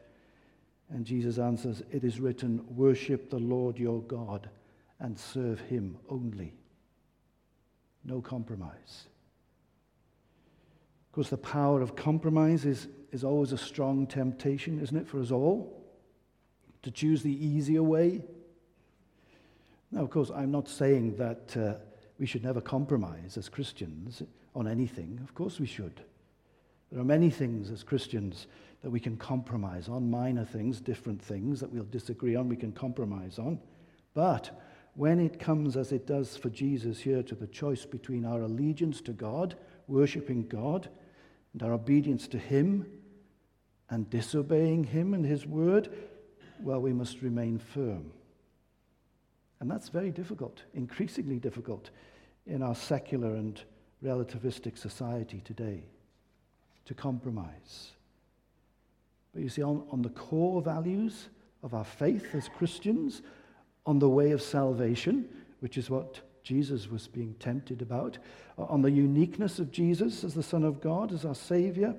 And 0.89 1.05
Jesus 1.05 1.37
answers, 1.37 1.83
It 1.91 2.03
is 2.03 2.19
written, 2.19 2.65
Worship 2.75 3.29
the 3.29 3.39
Lord 3.39 3.77
your 3.77 4.01
God 4.01 4.49
and 4.99 5.17
serve 5.17 5.59
him 5.61 5.97
only. 6.09 6.53
No 8.07 8.21
compromise. 8.21 9.05
Of 11.05 11.11
course, 11.11 11.29
the 11.29 11.37
power 11.37 11.81
of 11.81 11.95
compromise 11.95 12.65
is, 12.65 12.87
is 13.11 13.23
always 13.23 13.51
a 13.51 13.57
strong 13.57 14.07
temptation, 14.07 14.79
isn't 14.79 14.97
it, 14.97 15.07
for 15.07 15.19
us 15.19 15.29
all? 15.29 15.83
To 16.83 16.91
choose 16.91 17.21
the 17.21 17.45
easier 17.45 17.83
way. 17.83 18.23
Now, 19.91 20.01
of 20.01 20.09
course, 20.09 20.31
I'm 20.33 20.51
not 20.51 20.69
saying 20.69 21.17
that 21.17 21.57
uh, 21.57 21.73
we 22.17 22.25
should 22.25 22.43
never 22.43 22.61
compromise 22.61 23.37
as 23.37 23.49
Christians 23.49 24.23
on 24.55 24.67
anything. 24.67 25.19
Of 25.23 25.35
course, 25.35 25.59
we 25.59 25.67
should. 25.67 26.01
There 26.91 27.01
are 27.01 27.05
many 27.05 27.29
things 27.29 27.69
as 27.69 27.83
Christians 27.83 28.47
that 28.83 28.89
we 28.89 28.99
can 28.99 29.17
compromise 29.17 29.89
on, 29.89 30.09
minor 30.09 30.45
things, 30.45 30.79
different 30.79 31.21
things 31.21 31.59
that 31.59 31.71
we'll 31.71 31.83
disagree 31.85 32.35
on, 32.35 32.47
we 32.47 32.55
can 32.55 32.71
compromise 32.71 33.37
on. 33.37 33.59
But 34.13 34.57
when 34.97 35.19
it 35.19 35.39
comes, 35.39 35.77
as 35.77 35.91
it 35.91 36.07
does 36.07 36.35
for 36.35 36.49
Jesus 36.49 36.99
here, 36.99 37.21
to 37.21 37.35
the 37.35 37.45
choice 37.45 37.85
between 37.85 38.25
our 38.25 38.41
allegiance 38.41 38.99
to 39.01 39.13
God, 39.13 39.55
worshipping 39.87 40.47
God, 40.47 40.89
and 41.53 41.61
our 41.61 41.71
obedience 41.71 42.27
to 42.29 42.39
Him, 42.39 42.87
and 43.91 44.09
disobeying 44.09 44.83
Him 44.83 45.13
and 45.13 45.23
His 45.23 45.45
word, 45.45 45.89
well, 46.59 46.81
we 46.81 46.93
must 46.93 47.21
remain 47.21 47.59
firm. 47.59 48.11
And 49.59 49.69
that's 49.69 49.89
very 49.89 50.09
difficult, 50.09 50.63
increasingly 50.73 51.37
difficult 51.37 51.91
in 52.47 52.63
our 52.63 52.75
secular 52.75 53.35
and 53.35 53.61
relativistic 54.03 54.79
society 54.79 55.43
today 55.45 55.83
to 56.85 56.95
compromise. 56.95 57.91
But 59.31 59.43
you 59.43 59.49
see, 59.49 59.61
on, 59.61 59.83
on 59.91 60.01
the 60.01 60.09
core 60.09 60.63
values 60.63 61.29
of 61.61 61.75
our 61.75 61.85
faith 61.85 62.33
as 62.33 62.49
Christians, 62.49 63.21
on 63.87 63.99
the 63.99 64.09
way 64.09 64.31
of 64.31 64.41
salvation, 64.41 65.27
which 65.61 65.77
is 65.77 65.89
what 65.89 66.19
Jesus 66.43 66.89
was 66.89 67.07
being 67.07 67.33
tempted 67.39 67.81
about, 67.81 68.17
on 68.57 68.81
the 68.81 68.91
uniqueness 68.91 69.59
of 69.59 69.71
Jesus 69.71 70.23
as 70.25 70.33
the 70.33 70.43
Son 70.43 70.63
of 70.63 70.81
God, 70.81 71.13
as 71.13 71.23
our 71.25 71.33
Savior, 71.33 71.95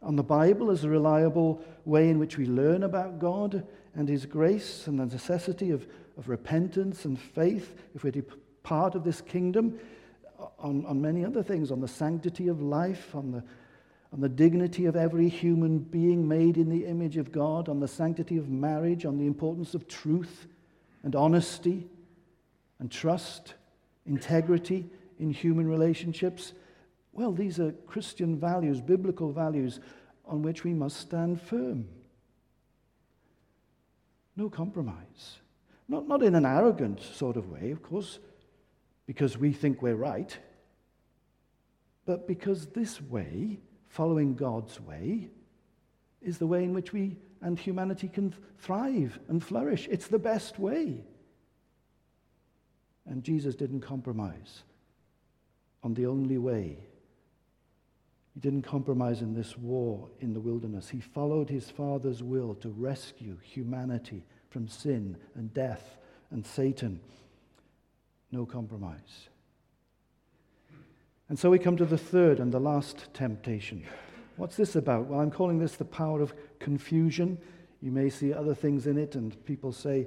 on 0.00 0.16
the 0.16 0.22
Bible 0.22 0.70
as 0.70 0.84
a 0.84 0.88
reliable 0.88 1.60
way 1.84 2.08
in 2.08 2.18
which 2.18 2.38
we 2.38 2.46
learn 2.46 2.84
about 2.84 3.18
God 3.18 3.66
and 3.96 4.08
His 4.08 4.26
grace 4.26 4.86
and 4.86 4.98
the 4.98 5.06
necessity 5.06 5.70
of, 5.70 5.86
of 6.16 6.28
repentance 6.28 7.04
and 7.04 7.20
faith 7.20 7.74
if 7.94 8.04
we're 8.04 8.10
to 8.12 8.22
be 8.22 8.34
part 8.62 8.94
of 8.94 9.02
this 9.02 9.20
kingdom, 9.20 9.78
on, 10.58 10.86
on 10.86 11.00
many 11.00 11.24
other 11.24 11.42
things, 11.42 11.70
on 11.70 11.80
the 11.80 11.88
sanctity 11.88 12.48
of 12.48 12.62
life, 12.62 13.14
on 13.14 13.32
the, 13.32 13.42
on 14.12 14.20
the 14.20 14.28
dignity 14.28 14.86
of 14.86 14.94
every 14.94 15.28
human 15.28 15.78
being 15.78 16.28
made 16.28 16.58
in 16.58 16.68
the 16.68 16.86
image 16.86 17.16
of 17.16 17.32
God, 17.32 17.68
on 17.68 17.80
the 17.80 17.88
sanctity 17.88 18.36
of 18.36 18.48
marriage, 18.48 19.04
on 19.04 19.18
the 19.18 19.26
importance 19.26 19.74
of 19.74 19.88
truth 19.88 20.46
and 21.04 21.14
honesty 21.14 21.86
and 22.80 22.90
trust, 22.90 23.54
integrity 24.06 24.86
in 25.20 25.30
human 25.30 25.68
relationships. 25.68 26.54
Well, 27.12 27.30
these 27.30 27.60
are 27.60 27.72
Christian 27.86 28.36
values, 28.40 28.80
biblical 28.80 29.30
values 29.30 29.78
on 30.24 30.42
which 30.42 30.64
we 30.64 30.72
must 30.72 30.96
stand 30.96 31.40
firm. 31.40 31.86
No 34.36 34.48
compromise. 34.48 35.38
Not, 35.86 36.08
not 36.08 36.22
in 36.22 36.34
an 36.34 36.46
arrogant 36.46 37.00
sort 37.00 37.36
of 37.36 37.50
way, 37.50 37.70
of 37.70 37.82
course, 37.82 38.18
because 39.06 39.36
we 39.36 39.52
think 39.52 39.82
we're 39.82 39.94
right, 39.94 40.36
but 42.06 42.26
because 42.26 42.66
this 42.66 43.00
way, 43.00 43.60
following 43.88 44.34
God's 44.34 44.80
way, 44.80 45.28
is 46.22 46.38
the 46.38 46.46
way 46.46 46.64
in 46.64 46.72
which 46.72 46.92
we 46.92 47.18
and 47.44 47.58
humanity 47.58 48.08
can 48.08 48.34
thrive 48.58 49.20
and 49.28 49.44
flourish. 49.44 49.86
It's 49.90 50.08
the 50.08 50.18
best 50.18 50.58
way. 50.58 51.04
And 53.06 53.22
Jesus 53.22 53.54
didn't 53.54 53.82
compromise 53.82 54.62
on 55.82 55.92
the 55.92 56.06
only 56.06 56.38
way. 56.38 56.78
He 58.32 58.40
didn't 58.40 58.62
compromise 58.62 59.20
in 59.20 59.34
this 59.34 59.58
war 59.58 60.08
in 60.20 60.32
the 60.32 60.40
wilderness. 60.40 60.88
He 60.88 61.00
followed 61.00 61.50
his 61.50 61.70
Father's 61.70 62.22
will 62.22 62.54
to 62.56 62.70
rescue 62.70 63.36
humanity 63.42 64.24
from 64.48 64.66
sin 64.66 65.18
and 65.34 65.52
death 65.52 65.98
and 66.30 66.46
Satan. 66.46 66.98
No 68.32 68.46
compromise. 68.46 69.28
And 71.28 71.38
so 71.38 71.50
we 71.50 71.58
come 71.58 71.76
to 71.76 71.84
the 71.84 71.98
third 71.98 72.40
and 72.40 72.50
the 72.50 72.58
last 72.58 73.12
temptation. 73.12 73.84
What's 74.36 74.56
this 74.56 74.76
about? 74.76 75.06
Well, 75.06 75.20
I'm 75.20 75.30
calling 75.30 75.58
this 75.58 75.76
the 75.76 75.84
power 75.84 76.20
of 76.20 76.34
confusion. 76.58 77.38
You 77.80 77.92
may 77.92 78.10
see 78.10 78.32
other 78.32 78.54
things 78.54 78.86
in 78.86 78.98
it, 78.98 79.14
and 79.14 79.42
people 79.44 79.72
say 79.72 80.06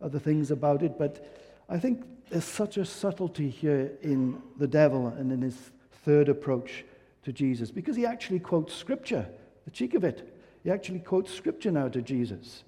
other 0.00 0.18
things 0.18 0.50
about 0.50 0.82
it, 0.82 0.98
but 0.98 1.26
I 1.68 1.78
think 1.78 2.04
there's 2.30 2.44
such 2.44 2.76
a 2.76 2.84
subtlety 2.84 3.48
here 3.48 3.92
in 4.02 4.40
the 4.58 4.66
devil 4.66 5.08
and 5.08 5.32
in 5.32 5.40
his 5.40 5.56
third 6.04 6.28
approach 6.28 6.84
to 7.22 7.32
Jesus 7.32 7.70
because 7.70 7.96
he 7.96 8.06
actually 8.06 8.38
quotes 8.38 8.74
scripture, 8.74 9.26
the 9.64 9.70
cheek 9.70 9.94
of 9.94 10.04
it. 10.04 10.36
He 10.62 10.70
actually 10.70 11.00
quotes 11.00 11.32
scripture 11.32 11.70
now 11.70 11.88
to 11.88 12.02
Jesus. 12.02 12.64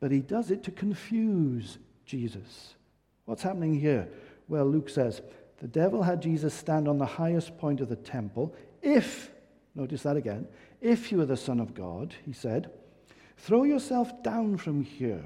But 0.00 0.10
he 0.10 0.20
does 0.20 0.50
it 0.50 0.62
to 0.64 0.70
confuse 0.70 1.78
Jesus. 2.04 2.74
What's 3.24 3.42
happening 3.42 3.78
here? 3.78 4.08
Well, 4.48 4.66
Luke 4.66 4.88
says, 4.88 5.22
the 5.58 5.68
devil 5.68 6.02
had 6.02 6.20
Jesus 6.20 6.54
stand 6.54 6.86
on 6.86 6.98
the 6.98 7.06
highest 7.06 7.56
point 7.58 7.80
of 7.80 7.88
the 7.88 7.96
temple 7.96 8.54
if 8.82 9.30
Notice 9.76 10.02
that 10.04 10.16
again. 10.16 10.48
If 10.80 11.12
you 11.12 11.20
are 11.20 11.26
the 11.26 11.36
Son 11.36 11.60
of 11.60 11.74
God, 11.74 12.14
he 12.24 12.32
said, 12.32 12.70
throw 13.36 13.64
yourself 13.64 14.22
down 14.22 14.56
from 14.56 14.82
here. 14.82 15.22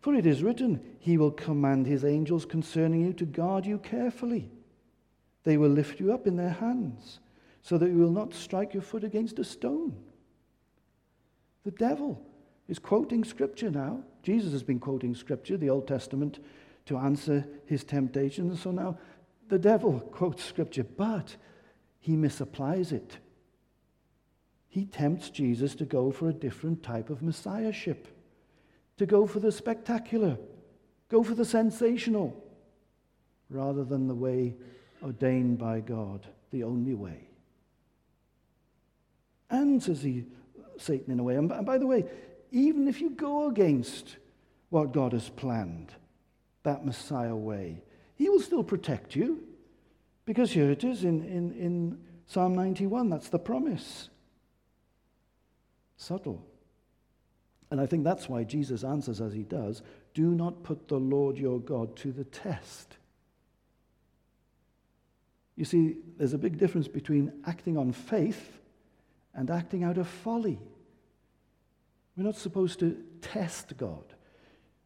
For 0.00 0.14
it 0.14 0.26
is 0.26 0.42
written, 0.42 0.80
He 0.98 1.16
will 1.16 1.30
command 1.30 1.86
His 1.86 2.04
angels 2.04 2.44
concerning 2.44 3.02
you 3.02 3.12
to 3.14 3.24
guard 3.24 3.64
you 3.66 3.78
carefully. 3.78 4.50
They 5.44 5.56
will 5.56 5.70
lift 5.70 6.00
you 6.00 6.12
up 6.12 6.26
in 6.26 6.36
their 6.36 6.50
hands, 6.50 7.20
so 7.62 7.78
that 7.78 7.90
you 7.90 7.98
will 7.98 8.10
not 8.10 8.34
strike 8.34 8.74
your 8.74 8.82
foot 8.82 9.04
against 9.04 9.38
a 9.38 9.44
stone. 9.44 9.94
The 11.64 11.70
devil 11.70 12.20
is 12.68 12.78
quoting 12.78 13.24
Scripture 13.24 13.70
now. 13.70 14.02
Jesus 14.22 14.52
has 14.52 14.62
been 14.62 14.80
quoting 14.80 15.14
Scripture, 15.14 15.56
the 15.56 15.70
Old 15.70 15.86
Testament, 15.86 16.40
to 16.86 16.96
answer 16.96 17.46
his 17.66 17.84
temptations. 17.84 18.62
So 18.62 18.70
now 18.70 18.98
the 19.48 19.58
devil 19.58 20.00
quotes 20.00 20.42
Scripture, 20.42 20.84
but 20.84 21.36
he 22.00 22.16
misapplies 22.16 22.92
it 22.92 23.18
he 24.70 24.84
tempts 24.84 25.30
Jesus 25.30 25.74
to 25.74 25.84
go 25.84 26.12
for 26.12 26.28
a 26.28 26.32
different 26.32 26.84
type 26.84 27.10
of 27.10 27.22
messiahship, 27.22 28.06
to 28.98 29.04
go 29.04 29.26
for 29.26 29.40
the 29.40 29.50
spectacular, 29.50 30.38
go 31.08 31.24
for 31.24 31.34
the 31.34 31.44
sensational, 31.44 32.40
rather 33.50 33.84
than 33.84 34.06
the 34.06 34.14
way 34.14 34.54
ordained 35.02 35.58
by 35.58 35.80
God, 35.80 36.24
the 36.52 36.62
only 36.62 36.94
way. 36.94 37.26
And, 39.50 39.82
says 39.82 40.04
he, 40.04 40.26
Satan, 40.78 41.14
in 41.14 41.18
a 41.18 41.24
way, 41.24 41.34
and 41.34 41.48
by 41.48 41.76
the 41.76 41.86
way, 41.86 42.04
even 42.52 42.86
if 42.86 43.00
you 43.00 43.10
go 43.10 43.48
against 43.48 44.18
what 44.68 44.92
God 44.92 45.12
has 45.14 45.28
planned, 45.30 45.92
that 46.62 46.86
Messiah 46.86 47.34
way, 47.34 47.82
he 48.14 48.28
will 48.28 48.40
still 48.40 48.62
protect 48.62 49.16
you. 49.16 49.42
Because 50.26 50.52
here 50.52 50.70
it 50.70 50.84
is 50.84 51.02
in, 51.02 51.24
in, 51.24 51.52
in 51.54 51.98
Psalm 52.28 52.54
91, 52.54 53.10
that's 53.10 53.30
the 53.30 53.38
promise 53.40 54.10
subtle. 56.00 56.42
And 57.70 57.80
I 57.80 57.86
think 57.86 58.04
that's 58.04 58.28
why 58.28 58.42
Jesus 58.42 58.82
answers 58.82 59.20
as 59.20 59.32
he 59.32 59.42
does 59.42 59.82
do 60.14 60.34
not 60.34 60.64
put 60.64 60.88
the 60.88 60.98
Lord 60.98 61.38
your 61.38 61.60
God 61.60 61.94
to 61.96 62.10
the 62.10 62.24
test. 62.24 62.96
You 65.56 65.64
see, 65.64 65.98
there's 66.16 66.32
a 66.32 66.38
big 66.38 66.58
difference 66.58 66.88
between 66.88 67.32
acting 67.46 67.76
on 67.76 67.92
faith 67.92 68.58
and 69.34 69.50
acting 69.50 69.84
out 69.84 69.98
of 69.98 70.08
folly. 70.08 70.58
We're 72.16 72.24
not 72.24 72.36
supposed 72.36 72.80
to 72.80 72.96
test 73.20 73.76
God. 73.76 74.04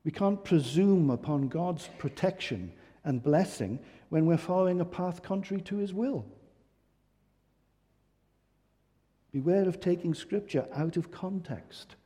We 0.04 0.10
can't 0.10 0.44
presume 0.44 1.08
upon 1.10 1.48
God's 1.48 1.88
protection 1.96 2.72
and 3.04 3.22
blessing 3.22 3.78
when 4.10 4.26
we're 4.26 4.36
following 4.36 4.80
a 4.80 4.84
path 4.84 5.22
contrary 5.22 5.62
to 5.62 5.76
his 5.76 5.94
will. 5.94 6.26
Beware 9.34 9.66
of 9.66 9.80
taking 9.80 10.14
Scripture 10.14 10.64
out 10.72 10.96
of 10.96 11.10
context, 11.10 11.96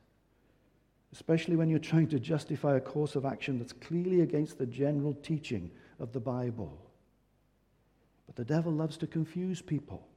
especially 1.13 1.55
when 1.55 1.69
you're 1.69 1.77
trying 1.77 2.07
to 2.07 2.19
justify 2.19 2.75
a 2.75 2.81
course 2.81 3.15
of 3.15 3.23
action 3.23 3.59
that's 3.59 3.71
clearly 3.71 4.21
against 4.21 4.57
the 4.57 4.65
general 4.65 5.13
teaching 5.21 5.69
of 5.99 6.11
the 6.11 6.19
Bible. 6.19 6.75
But 8.25 8.35
the 8.35 8.43
devil 8.43 8.71
loves 8.71 8.97
to 8.97 9.05
confuse 9.05 9.61
people. 9.61 10.07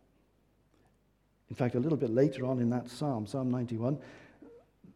In 1.51 1.55
fact, 1.55 1.75
a 1.75 1.81
little 1.81 1.99
bit 1.99 2.09
later 2.09 2.47
on 2.47 2.61
in 2.61 2.71
that 2.71 2.89
psalm, 2.89 3.27
Psalm 3.27 3.51
91, 3.51 3.99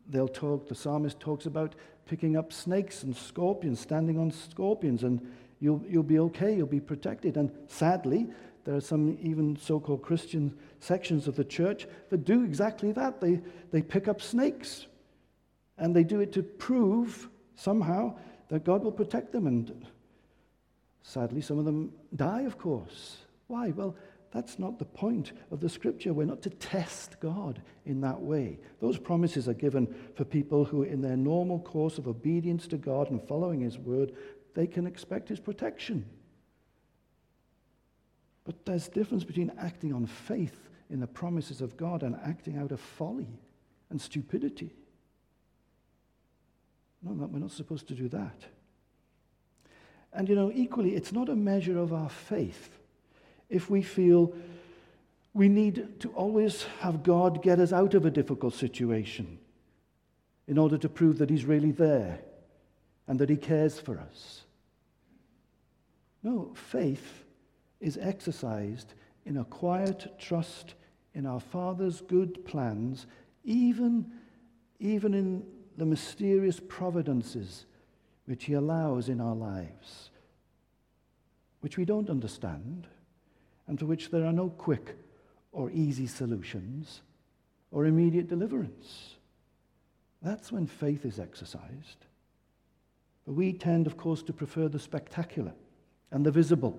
they'll 0.08 0.26
talk, 0.26 0.68
the 0.68 0.74
psalmist 0.74 1.20
talks 1.20 1.44
about 1.44 1.74
picking 2.06 2.34
up 2.34 2.50
snakes 2.50 3.02
and 3.02 3.14
scorpions, 3.14 3.78
standing 3.78 4.18
on 4.18 4.30
scorpions, 4.30 5.02
and 5.02 5.20
you'll, 5.60 5.84
you'll 5.86 6.02
be 6.02 6.18
okay, 6.18 6.56
you'll 6.56 6.66
be 6.66 6.80
protected. 6.80 7.36
And 7.36 7.52
sadly, 7.68 8.28
There 8.66 8.74
are 8.74 8.80
some 8.80 9.16
even 9.22 9.56
so 9.56 9.78
called 9.78 10.02
Christian 10.02 10.52
sections 10.80 11.28
of 11.28 11.36
the 11.36 11.44
church 11.44 11.86
that 12.10 12.24
do 12.24 12.42
exactly 12.42 12.90
that. 12.92 13.20
They, 13.20 13.40
they 13.70 13.80
pick 13.80 14.08
up 14.08 14.20
snakes 14.20 14.88
and 15.78 15.94
they 15.94 16.02
do 16.02 16.18
it 16.18 16.32
to 16.32 16.42
prove 16.42 17.28
somehow 17.54 18.16
that 18.48 18.64
God 18.64 18.82
will 18.82 18.92
protect 18.92 19.30
them. 19.30 19.46
And 19.46 19.86
sadly, 21.02 21.40
some 21.40 21.60
of 21.60 21.64
them 21.64 21.92
die, 22.16 22.42
of 22.42 22.58
course. 22.58 23.18
Why? 23.46 23.68
Well, 23.68 23.94
that's 24.32 24.58
not 24.58 24.80
the 24.80 24.84
point 24.84 25.32
of 25.52 25.60
the 25.60 25.68
scripture. 25.68 26.12
We're 26.12 26.24
not 26.26 26.42
to 26.42 26.50
test 26.50 27.20
God 27.20 27.62
in 27.84 28.00
that 28.00 28.20
way. 28.20 28.58
Those 28.80 28.98
promises 28.98 29.48
are 29.48 29.54
given 29.54 29.94
for 30.16 30.24
people 30.24 30.64
who, 30.64 30.82
in 30.82 31.00
their 31.00 31.16
normal 31.16 31.60
course 31.60 31.98
of 31.98 32.08
obedience 32.08 32.66
to 32.68 32.76
God 32.76 33.12
and 33.12 33.22
following 33.22 33.60
His 33.60 33.78
word, 33.78 34.12
they 34.54 34.66
can 34.66 34.88
expect 34.88 35.28
His 35.28 35.38
protection. 35.38 36.04
But 38.46 38.64
there's 38.64 38.88
difference 38.88 39.24
between 39.24 39.50
acting 39.58 39.92
on 39.92 40.06
faith 40.06 40.70
in 40.88 41.00
the 41.00 41.06
promises 41.06 41.60
of 41.60 41.76
God 41.76 42.04
and 42.04 42.16
acting 42.24 42.56
out 42.56 42.70
of 42.70 42.80
folly 42.80 43.40
and 43.90 44.00
stupidity. 44.00 44.72
No, 47.02 47.12
we're 47.12 47.40
not 47.40 47.50
supposed 47.50 47.88
to 47.88 47.94
do 47.94 48.08
that. 48.08 48.44
And 50.12 50.28
you 50.28 50.36
know, 50.36 50.52
equally, 50.54 50.94
it's 50.94 51.12
not 51.12 51.28
a 51.28 51.36
measure 51.36 51.76
of 51.76 51.92
our 51.92 52.08
faith 52.08 52.78
if 53.50 53.68
we 53.68 53.82
feel 53.82 54.32
we 55.34 55.48
need 55.48 56.00
to 56.00 56.08
always 56.10 56.62
have 56.80 57.02
God 57.02 57.42
get 57.42 57.58
us 57.60 57.72
out 57.72 57.94
of 57.94 58.06
a 58.06 58.10
difficult 58.10 58.54
situation 58.54 59.38
in 60.46 60.56
order 60.56 60.78
to 60.78 60.88
prove 60.88 61.18
that 61.18 61.30
He's 61.30 61.44
really 61.44 61.72
there 61.72 62.20
and 63.08 63.18
that 63.18 63.28
He 63.28 63.36
cares 63.36 63.78
for 63.78 63.98
us. 63.98 64.42
No, 66.22 66.52
faith 66.54 67.24
is 67.80 67.98
exercised 68.00 68.94
in 69.24 69.38
a 69.38 69.44
quiet 69.44 70.18
trust 70.18 70.74
in 71.14 71.26
our 71.26 71.40
Father's 71.40 72.00
good 72.02 72.44
plans, 72.44 73.06
even, 73.44 74.10
even 74.78 75.14
in 75.14 75.44
the 75.76 75.86
mysterious 75.86 76.60
providences 76.68 77.66
which 78.26 78.44
He 78.44 78.54
allows 78.54 79.08
in 79.08 79.20
our 79.20 79.34
lives, 79.34 80.10
which 81.60 81.76
we 81.76 81.84
don't 81.84 82.10
understand, 82.10 82.86
and 83.66 83.78
to 83.78 83.86
which 83.86 84.10
there 84.10 84.24
are 84.24 84.32
no 84.32 84.48
quick 84.48 84.96
or 85.52 85.70
easy 85.70 86.06
solutions 86.06 87.02
or 87.70 87.86
immediate 87.86 88.28
deliverance. 88.28 89.16
That's 90.22 90.52
when 90.52 90.66
faith 90.66 91.04
is 91.04 91.18
exercised. 91.18 92.06
But 93.26 93.34
we 93.34 93.52
tend, 93.52 93.86
of 93.86 93.96
course, 93.96 94.22
to 94.24 94.32
prefer 94.32 94.68
the 94.68 94.78
spectacular 94.78 95.52
and 96.10 96.24
the 96.24 96.30
visible, 96.30 96.78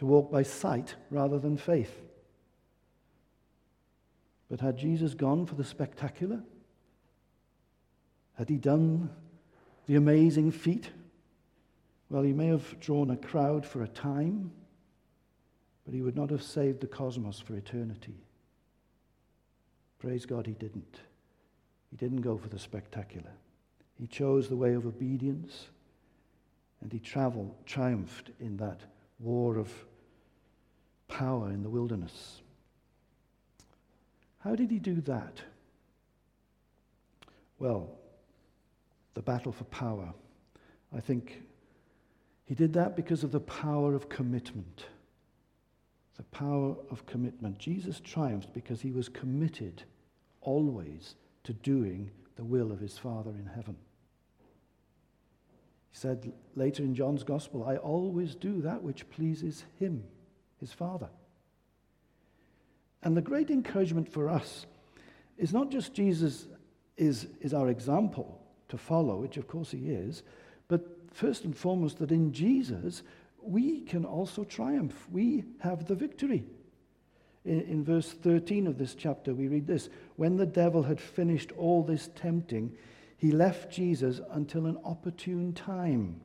to 0.00 0.06
walk 0.06 0.32
by 0.32 0.42
sight 0.42 0.94
rather 1.10 1.38
than 1.38 1.58
faith. 1.58 1.94
But 4.50 4.58
had 4.58 4.78
Jesus 4.78 5.12
gone 5.12 5.44
for 5.44 5.56
the 5.56 5.62
spectacular? 5.62 6.40
Had 8.38 8.48
he 8.48 8.56
done 8.56 9.10
the 9.86 9.96
amazing 9.96 10.52
feat? 10.52 10.88
Well, 12.08 12.22
he 12.22 12.32
may 12.32 12.46
have 12.46 12.80
drawn 12.80 13.10
a 13.10 13.16
crowd 13.16 13.66
for 13.66 13.82
a 13.82 13.88
time, 13.88 14.50
but 15.84 15.92
he 15.92 16.00
would 16.00 16.16
not 16.16 16.30
have 16.30 16.42
saved 16.42 16.80
the 16.80 16.86
cosmos 16.86 17.38
for 17.38 17.54
eternity. 17.54 18.24
Praise 19.98 20.24
God, 20.24 20.46
he 20.46 20.54
didn't. 20.54 21.00
He 21.90 21.98
didn't 21.98 22.22
go 22.22 22.38
for 22.38 22.48
the 22.48 22.58
spectacular. 22.58 23.32
He 23.98 24.06
chose 24.06 24.48
the 24.48 24.56
way 24.56 24.72
of 24.72 24.86
obedience, 24.86 25.66
and 26.80 26.90
he 26.90 27.00
traveled, 27.00 27.54
triumphed 27.66 28.30
in 28.40 28.56
that 28.56 28.80
war 29.18 29.58
of 29.58 29.70
power 31.10 31.50
in 31.50 31.62
the 31.62 31.68
wilderness. 31.68 32.40
How 34.38 34.54
did 34.54 34.70
he 34.70 34.78
do 34.78 35.00
that? 35.02 35.42
Well, 37.58 37.90
the 39.14 39.22
battle 39.22 39.52
for 39.52 39.64
power. 39.64 40.14
I 40.96 41.00
think 41.00 41.42
he 42.46 42.54
did 42.54 42.72
that 42.72 42.96
because 42.96 43.22
of 43.22 43.32
the 43.32 43.40
power 43.40 43.94
of 43.94 44.08
commitment. 44.08 44.86
The 46.16 46.22
power 46.24 46.74
of 46.90 47.06
commitment. 47.06 47.58
Jesus 47.58 48.00
triumphed 48.00 48.52
because 48.54 48.80
he 48.80 48.92
was 48.92 49.08
committed 49.08 49.82
always 50.40 51.16
to 51.44 51.52
doing 51.52 52.10
the 52.36 52.44
will 52.44 52.72
of 52.72 52.80
his 52.80 52.96
Father 52.96 53.30
in 53.30 53.46
heaven. 53.46 53.76
He 55.90 55.98
said 55.98 56.32
later 56.54 56.82
in 56.82 56.94
John's 56.94 57.24
Gospel, 57.24 57.64
I 57.64 57.76
always 57.76 58.34
do 58.34 58.62
that 58.62 58.82
which 58.82 59.08
pleases 59.10 59.64
him, 59.78 60.02
his 60.60 60.72
Father. 60.72 61.08
And 63.02 63.16
the 63.16 63.22
great 63.22 63.50
encouragement 63.50 64.08
for 64.12 64.28
us 64.28 64.66
is 65.38 65.52
not 65.52 65.70
just 65.70 65.94
Jesus 65.94 66.46
is, 66.96 67.26
is 67.40 67.54
our 67.54 67.68
example, 67.68 68.40
to 68.68 68.76
follow, 68.76 69.16
which 69.16 69.38
of 69.38 69.48
course 69.48 69.70
he 69.70 69.90
is, 69.90 70.22
but 70.68 70.86
first 71.12 71.44
and 71.44 71.56
foremost, 71.56 71.98
that 71.98 72.12
in 72.12 72.32
Jesus 72.32 73.02
we 73.42 73.80
can 73.80 74.04
also 74.04 74.44
triumph. 74.44 75.08
We 75.10 75.44
have 75.60 75.86
the 75.86 75.94
victory. 75.94 76.44
In, 77.44 77.62
in, 77.62 77.84
verse 77.84 78.12
13 78.12 78.66
of 78.66 78.76
this 78.76 78.94
chapter, 78.94 79.34
we 79.34 79.48
read 79.48 79.66
this 79.66 79.88
When 80.16 80.36
the 80.36 80.44
devil 80.44 80.82
had 80.82 81.00
finished 81.00 81.52
all 81.52 81.82
this 81.82 82.10
tempting, 82.14 82.76
he 83.16 83.32
left 83.32 83.72
Jesus 83.72 84.20
until 84.30 84.66
an 84.66 84.76
opportune 84.84 85.54
time. 85.54 86.20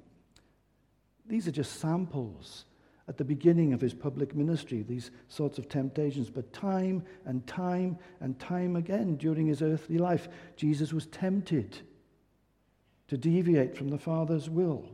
These 1.25 1.47
are 1.47 1.51
just 1.51 1.79
samples 1.79 2.65
at 3.07 3.17
the 3.17 3.23
beginning 3.23 3.73
of 3.73 3.81
his 3.81 3.93
public 3.93 4.35
ministry, 4.35 4.81
these 4.81 5.11
sorts 5.27 5.59
of 5.59 5.69
temptations. 5.69 6.29
But 6.29 6.51
time 6.53 7.03
and 7.25 7.45
time 7.45 7.97
and 8.19 8.37
time 8.39 8.75
again 8.75 9.15
during 9.15 9.45
his 9.47 9.61
earthly 9.61 9.97
life, 9.97 10.27
Jesus 10.55 10.91
was 10.91 11.05
tempted 11.07 11.81
to 13.07 13.17
deviate 13.17 13.77
from 13.77 13.89
the 13.89 13.99
Father's 13.99 14.49
will, 14.49 14.89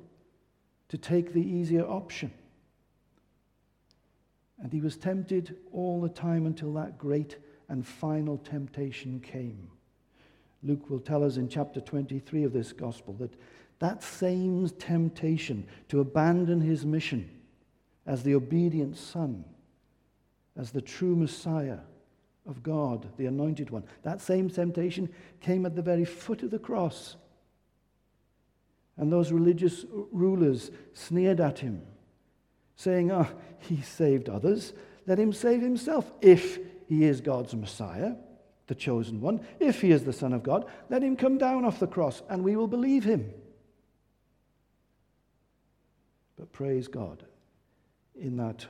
to 0.89 0.97
take 0.97 1.31
the 1.31 1.41
easier 1.41 1.85
option. 1.85 2.33
And 4.61 4.73
he 4.73 4.81
was 4.81 4.97
tempted 4.97 5.55
all 5.71 6.01
the 6.01 6.09
time 6.09 6.45
until 6.45 6.73
that 6.73 6.97
great 6.97 7.37
and 7.69 7.87
final 7.87 8.37
temptation 8.37 9.21
came. 9.21 9.69
Luke 10.63 10.89
will 10.89 10.99
tell 10.99 11.23
us 11.23 11.37
in 11.37 11.47
chapter 11.47 11.79
23 11.79 12.43
of 12.43 12.53
this 12.53 12.73
gospel 12.73 13.13
that 13.15 13.33
that 13.79 14.03
same 14.03 14.69
temptation 14.69 15.65
to 15.87 16.01
abandon 16.01 16.61
his 16.61 16.85
mission 16.85 17.27
as 18.05 18.23
the 18.23 18.35
obedient 18.35 18.97
son, 18.97 19.45
as 20.57 20.71
the 20.71 20.81
true 20.81 21.15
Messiah 21.15 21.79
of 22.47 22.63
God, 22.63 23.07
the 23.17 23.27
anointed 23.27 23.69
one, 23.69 23.83
that 24.03 24.21
same 24.21 24.49
temptation 24.49 25.09
came 25.39 25.65
at 25.65 25.75
the 25.75 25.81
very 25.81 26.05
foot 26.05 26.43
of 26.43 26.51
the 26.51 26.59
cross 26.59 27.15
and 28.97 29.11
those 29.11 29.31
religious 29.31 29.83
rulers 30.11 30.69
sneered 30.93 31.39
at 31.39 31.59
him, 31.59 31.81
saying, 32.75 33.11
Ah, 33.11 33.27
oh, 33.27 33.35
he 33.59 33.81
saved 33.81 34.29
others. 34.29 34.73
Let 35.07 35.17
him 35.17 35.33
save 35.33 35.61
himself. 35.61 36.11
If 36.21 36.59
he 36.87 37.05
is 37.05 37.19
God's 37.19 37.55
Messiah, 37.55 38.13
the 38.67 38.75
chosen 38.75 39.19
one, 39.19 39.41
if 39.59 39.81
he 39.81 39.91
is 39.91 40.03
the 40.03 40.13
Son 40.13 40.33
of 40.33 40.43
God, 40.43 40.65
let 40.89 41.01
him 41.01 41.15
come 41.15 41.39
down 41.39 41.65
off 41.65 41.79
the 41.79 41.87
cross 41.87 42.21
and 42.29 42.43
we 42.43 42.55
will 42.55 42.67
believe 42.67 43.03
him. 43.03 43.33
But 46.37 46.51
praise 46.51 46.87
God, 46.87 47.23
in 48.21 48.37
that 48.37 48.65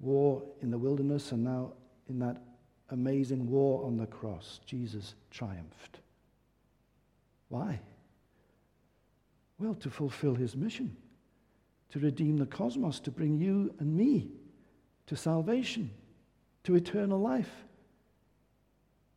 war 0.00 0.42
in 0.60 0.70
the 0.70 0.78
wilderness 0.78 1.32
and 1.32 1.44
now 1.44 1.72
in 2.08 2.18
that 2.18 2.42
amazing 2.90 3.48
war 3.48 3.84
on 3.86 3.96
the 3.96 4.06
cross, 4.06 4.60
Jesus 4.66 5.14
triumphed. 5.30 6.00
Why? 7.48 7.80
Well, 9.58 9.74
to 9.74 9.90
fulfill 9.90 10.34
his 10.34 10.56
mission, 10.56 10.96
to 11.90 11.98
redeem 11.98 12.36
the 12.36 12.46
cosmos, 12.46 12.98
to 13.00 13.10
bring 13.10 13.38
you 13.38 13.74
and 13.78 13.94
me 13.94 14.30
to 15.06 15.16
salvation, 15.16 15.90
to 16.64 16.74
eternal 16.74 17.20
life, 17.20 17.50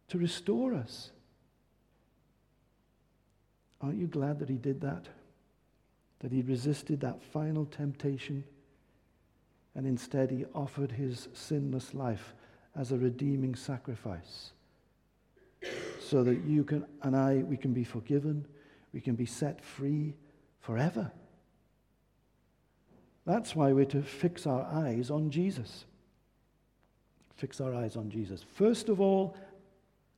to 0.10 0.18
restore 0.18 0.74
us. 0.74 1.12
Aren't 3.82 3.98
you 3.98 4.08
glad 4.08 4.40
that 4.40 4.50
he 4.50 4.58
did 4.58 4.82
that? 4.82 5.08
That 6.20 6.32
he 6.32 6.42
resisted 6.42 7.02
that 7.02 7.22
final 7.22 7.66
temptation 7.66 8.44
and 9.76 9.88
instead 9.88 10.30
he 10.32 10.46
offered 10.54 10.92
his 10.92 11.28
sinless 11.34 11.94
life 11.94 12.34
as 12.76 12.92
a 12.92 12.98
redeeming 12.98 13.56
sacrifice 13.56 14.52
so 16.00 16.24
that 16.24 16.44
you 16.46 16.64
can 16.64 16.86
and 17.02 17.16
I 17.16 17.38
we 17.38 17.58
can 17.58 17.74
be 17.74 17.84
forgiven, 17.84 18.46
we 18.94 19.02
can 19.02 19.16
be 19.16 19.26
set 19.26 19.64
free 19.64 20.14
forever. 20.60 21.12
That's 23.26 23.56
why 23.56 23.72
we're 23.72 23.86
to 23.86 24.02
fix 24.02 24.46
our 24.46 24.64
eyes 24.64 25.10
on 25.10 25.30
Jesus. 25.30 25.86
Fix 27.36 27.62
our 27.62 27.74
eyes 27.74 27.96
on 27.96 28.10
Jesus. 28.10 28.44
First 28.44 28.90
of 28.90 29.00
all, 29.00 29.36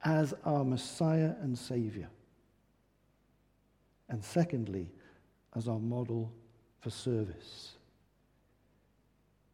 as 0.04 0.34
our 0.44 0.64
Messiah 0.64 1.34
and 1.42 1.58
Savior. 1.58 2.08
And 4.10 4.24
secondly, 4.24 4.90
as 5.56 5.68
our 5.68 5.80
model 5.80 6.32
for 6.80 6.90
service. 6.90 7.74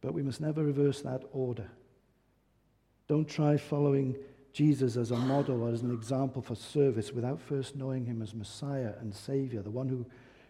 But 0.02 0.12
we 0.12 0.22
must 0.22 0.40
never 0.40 0.62
reverse 0.62 1.00
that 1.02 1.22
order. 1.32 1.70
Don't 3.08 3.28
try 3.28 3.56
following 3.56 4.16
Jesus 4.52 4.96
as 4.96 5.10
a 5.10 5.16
model 5.16 5.62
or 5.62 5.72
as 5.72 5.82
an 5.82 5.92
example 5.92 6.42
for 6.42 6.54
service 6.54 7.12
without 7.12 7.40
first 7.40 7.76
knowing 7.76 8.04
him 8.04 8.20
as 8.20 8.34
Messiah 8.34 8.92
and 9.00 9.14
Savior, 9.14 9.62
the 9.62 9.70
one 9.70 9.88
who, 9.88 10.04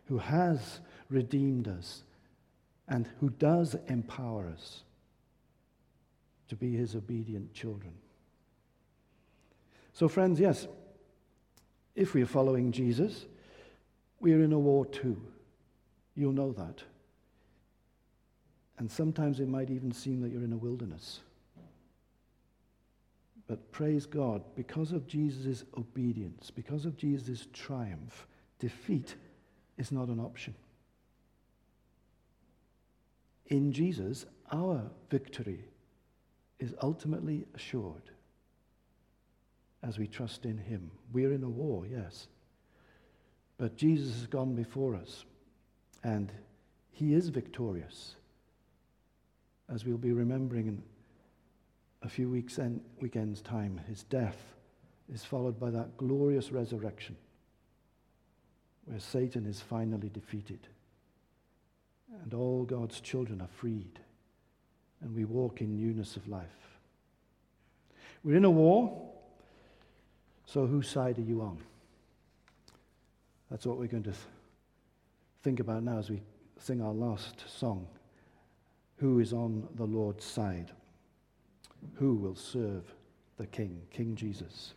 who 0.07 0.19
has 0.19 0.81
redeemed 1.09 1.69
us 1.69 2.03
and 2.89 3.09
who 3.21 3.31
does 3.31 3.77
empower 3.87 4.49
us 4.49 4.83
to 6.49 6.57
be 6.57 6.75
his 6.75 6.97
obedient 6.97 7.53
children. 7.55 7.93
So, 9.93 10.09
friends, 10.09 10.41
yes, 10.41 10.67
if 11.95 12.15
we 12.15 12.23
are 12.23 12.27
following 12.27 12.73
Jesus, 12.73 13.27
we 14.19 14.33
are 14.33 14.43
in 14.43 14.53
a 14.53 14.59
war 14.59 14.87
too. 14.87 15.21
You'll 16.15 16.33
know 16.33 16.53
that. 16.53 16.83
And 18.79 18.91
sometimes 18.91 19.41
it 19.41 19.49
might 19.49 19.71
even 19.71 19.93
seem 19.93 20.21
that 20.23 20.31
you're 20.31 20.45
in 20.45 20.53
a 20.53 20.57
wilderness. 20.57 21.21
But 23.47 23.71
praise 23.71 24.07
God, 24.07 24.43
because 24.55 24.93
of 24.93 25.07
Jesus' 25.07 25.65
obedience, 25.77 26.51
because 26.51 26.85
of 26.85 26.97
Jesus' 26.97 27.49
triumph, 27.53 28.27
defeat 28.59 29.15
is 29.77 29.93
not 29.93 30.09
an 30.09 30.21
option. 30.21 30.55
In 33.49 33.73
Jesus, 33.73 34.25
our 34.51 34.83
victory 35.11 35.65
is 36.59 36.75
ultimately 36.81 37.45
assured 37.55 38.11
as 39.83 39.99
we 39.99 40.07
trust 40.07 40.47
in 40.47 40.57
Him. 40.57 40.91
We're 41.13 41.33
in 41.33 41.43
a 41.43 41.49
war, 41.49 41.87
yes. 41.87 42.29
But 43.59 43.77
Jesus 43.77 44.15
has 44.15 44.27
gone 44.27 44.55
before 44.55 44.95
us, 44.95 45.25
and 46.03 46.33
He 46.93 47.15
is 47.15 47.29
victorious. 47.29 48.15
As 49.73 49.87
we'll 49.87 49.97
be 49.97 50.13
remembering 50.13 50.67
in 50.67 50.83
a 52.03 52.09
few 52.09 52.29
weeks 52.29 52.59
and 52.59 52.83
weekends' 53.01 53.41
time, 53.41 53.81
His 53.89 54.03
death 54.03 54.37
is 55.13 55.25
followed 55.25 55.59
by 55.59 55.71
that 55.71 55.97
glorious 55.97 56.53
resurrection 56.53 57.17
where 58.85 59.01
Satan 59.01 59.47
is 59.47 59.61
finally 59.61 60.11
defeated 60.11 60.59
and 62.23 62.35
all 62.35 62.65
God's 62.65 63.01
children 63.01 63.41
are 63.41 63.49
freed 63.49 63.99
and 65.01 65.15
we 65.15 65.25
walk 65.25 65.63
in 65.63 65.77
newness 65.77 66.17
of 66.17 66.29
life. 66.29 66.79
We're 68.23 68.37
in 68.37 68.45
a 68.45 68.51
war, 68.51 69.11
so 70.45 70.67
whose 70.67 70.89
side 70.89 71.19
are 71.19 71.23
you 71.23 71.41
on? 71.41 71.59
That's 73.51 73.65
what 73.65 73.79
we're 73.79 73.87
going 73.87 74.05
to 74.05 74.11
th- 74.11 74.23
think 75.43 75.61
about 75.61 75.83
now 75.83 75.99
as 75.99 76.11
we 76.11 76.21
sing 76.59 76.83
our 76.83 76.93
last 76.93 77.45
song. 77.49 77.87
Who 79.03 79.19
is 79.19 79.33
on 79.33 79.67
the 79.75 79.85
Lord's 79.85 80.25
side? 80.25 80.71
Who 81.95 82.15
will 82.15 82.37
serve 82.37 82.85
the 83.37 83.49
King, 83.49 83.83
King 83.91 84.15
Jesus? 84.15 84.75